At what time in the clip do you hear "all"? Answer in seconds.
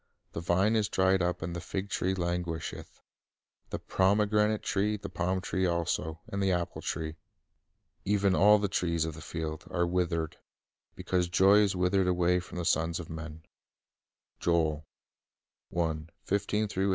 8.33-8.57